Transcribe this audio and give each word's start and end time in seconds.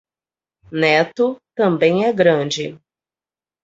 Neto 0.73 1.39
também 1.53 2.05
é 2.05 2.11
grande 2.11 2.75